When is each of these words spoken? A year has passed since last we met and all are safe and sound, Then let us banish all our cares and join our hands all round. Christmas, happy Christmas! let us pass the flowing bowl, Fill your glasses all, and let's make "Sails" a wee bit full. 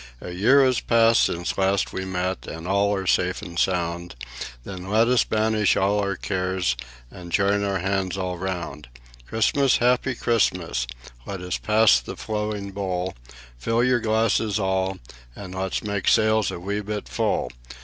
A 0.19 0.31
year 0.31 0.65
has 0.65 0.79
passed 0.79 1.21
since 1.21 1.59
last 1.59 1.93
we 1.93 2.05
met 2.05 2.47
and 2.47 2.67
all 2.67 2.91
are 2.95 3.05
safe 3.05 3.43
and 3.43 3.59
sound, 3.59 4.15
Then 4.63 4.89
let 4.89 5.07
us 5.07 5.23
banish 5.23 5.77
all 5.77 5.99
our 5.99 6.15
cares 6.15 6.75
and 7.11 7.31
join 7.31 7.63
our 7.63 7.77
hands 7.77 8.17
all 8.17 8.35
round. 8.39 8.87
Christmas, 9.27 9.77
happy 9.77 10.15
Christmas! 10.15 10.87
let 11.27 11.39
us 11.41 11.59
pass 11.59 11.99
the 11.99 12.15
flowing 12.17 12.71
bowl, 12.71 13.13
Fill 13.59 13.83
your 13.83 13.99
glasses 13.99 14.57
all, 14.59 14.97
and 15.35 15.53
let's 15.53 15.83
make 15.83 16.07
"Sails" 16.07 16.49
a 16.49 16.59
wee 16.59 16.81
bit 16.81 17.07
full. 17.07 17.51